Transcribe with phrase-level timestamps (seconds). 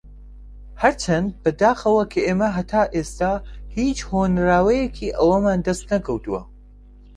[0.81, 3.31] ھەرچەندە بەداخەوە کە ئێمە ھەتا ئێستا
[3.77, 6.41] ھیچ ھۆنراوەیەکی ئەومان دەست نەکەوتووە